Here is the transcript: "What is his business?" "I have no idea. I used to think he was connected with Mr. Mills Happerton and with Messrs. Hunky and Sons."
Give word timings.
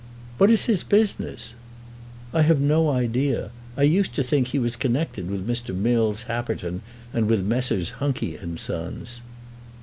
"What 0.39 0.49
is 0.49 0.65
his 0.65 0.83
business?" 0.83 1.53
"I 2.33 2.41
have 2.41 2.59
no 2.59 2.89
idea. 2.89 3.51
I 3.77 3.83
used 3.83 4.15
to 4.15 4.23
think 4.23 4.47
he 4.47 4.57
was 4.57 4.75
connected 4.75 5.29
with 5.29 5.47
Mr. 5.47 5.75
Mills 5.75 6.23
Happerton 6.23 6.81
and 7.13 7.27
with 7.29 7.45
Messrs. 7.45 7.91
Hunky 7.99 8.35
and 8.35 8.59
Sons." 8.59 9.21